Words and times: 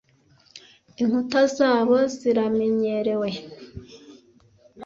Inkuta 1.01 1.39
zabo 1.55 1.97
ziramenyerewe 2.17 3.29